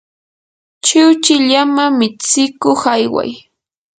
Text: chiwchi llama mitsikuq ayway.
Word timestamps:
chiwchi 0.85 1.35
llama 1.49 1.85
mitsikuq 1.97 2.81
ayway. 2.95 3.31